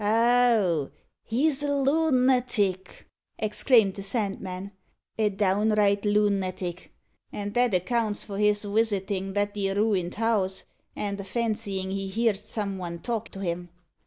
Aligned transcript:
"Oh, 0.03 0.89
he's 1.21 1.61
a 1.61 1.71
lu 1.75 2.09
nattic!" 2.09 3.03
exclaimed 3.37 3.93
the 3.93 4.01
Sandman, 4.01 4.71
"a 5.19 5.29
downright 5.29 6.05
lu 6.05 6.31
nattic; 6.31 6.87
and 7.31 7.53
that 7.53 7.75
accounts 7.75 8.23
for 8.25 8.39
his 8.39 8.65
wisitin' 8.65 9.33
that 9.33 9.55
'ere 9.55 9.75
ruined 9.75 10.15
house, 10.15 10.63
and 10.95 11.19
a 11.19 11.23
fancyin' 11.23 11.91
he 11.91 12.07
heerd 12.07 12.39
some 12.39 12.79
one 12.79 12.97
talk 12.97 13.29
to 13.29 13.41
him. 13.41 13.69